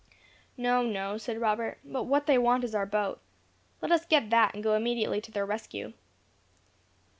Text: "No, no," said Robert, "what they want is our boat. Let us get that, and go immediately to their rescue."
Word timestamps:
"No, 0.57 0.81
no," 0.81 1.19
said 1.19 1.37
Robert, 1.39 1.77
"what 1.83 2.25
they 2.25 2.39
want 2.39 2.63
is 2.63 2.73
our 2.73 2.87
boat. 2.87 3.21
Let 3.83 3.91
us 3.91 4.03
get 4.03 4.31
that, 4.31 4.55
and 4.55 4.63
go 4.63 4.73
immediately 4.73 5.21
to 5.21 5.31
their 5.31 5.45
rescue." 5.45 5.93